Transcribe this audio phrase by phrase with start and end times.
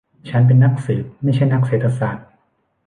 [0.29, 2.27] ฉันเป็นนักสืบ ไม่ใช่นักเศรษฐศาสตร์